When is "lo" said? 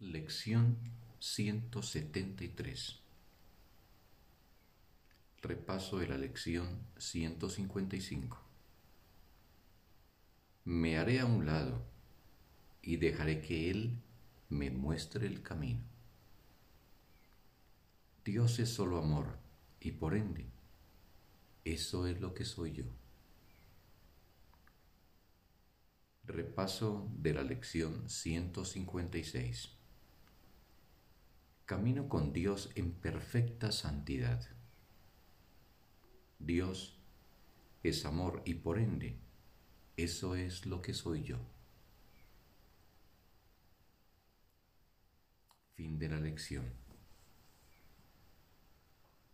22.20-22.34, 40.64-40.80